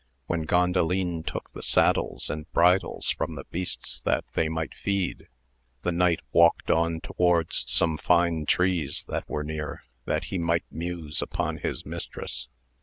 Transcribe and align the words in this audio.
While 0.25 0.45
Gandalin 0.45 1.23
took 1.27 1.51
the 1.53 1.61
saddles 1.61 2.31
and 2.31 2.51
bridles 2.53 3.11
from 3.11 3.35
the 3.35 3.43
beasts 3.51 4.01
that 4.01 4.25
they 4.33 4.49
might 4.49 4.73
feed, 4.73 5.27
the 5.83 5.91
knight 5.91 6.21
walked 6.31 6.71
on 6.71 7.01
towards 7.01 7.65
some 7.67 7.99
fine 7.99 8.47
trees 8.47 9.05
that 9.09 9.29
were 9.29 9.43
near, 9.43 9.83
that 10.05 10.23
he 10.33 10.39
might 10.39 10.65
muse 10.71 11.21
upon 11.21 11.57
his 11.57 11.85
mistress. 11.85 12.47